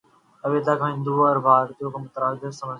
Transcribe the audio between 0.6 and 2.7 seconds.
تک 'ہندو‘ اور 'بھارتی‘ کو مترادف سمجھتے ہیں۔